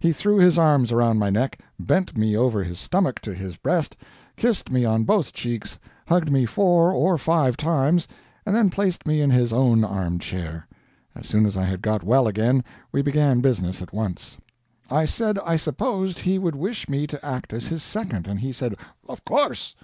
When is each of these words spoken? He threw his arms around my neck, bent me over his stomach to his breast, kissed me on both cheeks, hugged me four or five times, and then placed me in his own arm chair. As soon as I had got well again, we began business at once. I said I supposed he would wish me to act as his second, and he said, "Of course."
He 0.00 0.12
threw 0.14 0.38
his 0.38 0.56
arms 0.56 0.92
around 0.92 1.18
my 1.18 1.28
neck, 1.28 1.60
bent 1.78 2.16
me 2.16 2.34
over 2.34 2.64
his 2.64 2.78
stomach 2.78 3.20
to 3.20 3.34
his 3.34 3.58
breast, 3.58 3.98
kissed 4.34 4.70
me 4.72 4.86
on 4.86 5.04
both 5.04 5.34
cheeks, 5.34 5.78
hugged 6.06 6.32
me 6.32 6.46
four 6.46 6.90
or 6.94 7.18
five 7.18 7.54
times, 7.58 8.08
and 8.46 8.56
then 8.56 8.70
placed 8.70 9.06
me 9.06 9.20
in 9.20 9.28
his 9.28 9.52
own 9.52 9.84
arm 9.84 10.18
chair. 10.20 10.66
As 11.14 11.26
soon 11.26 11.44
as 11.44 11.54
I 11.58 11.64
had 11.64 11.82
got 11.82 12.02
well 12.02 12.26
again, 12.26 12.64
we 12.92 13.02
began 13.02 13.42
business 13.42 13.82
at 13.82 13.92
once. 13.92 14.38
I 14.90 15.04
said 15.04 15.38
I 15.40 15.56
supposed 15.56 16.20
he 16.20 16.38
would 16.38 16.56
wish 16.56 16.88
me 16.88 17.06
to 17.06 17.22
act 17.22 17.52
as 17.52 17.66
his 17.66 17.82
second, 17.82 18.26
and 18.26 18.40
he 18.40 18.52
said, 18.52 18.74
"Of 19.06 19.22
course." 19.26 19.76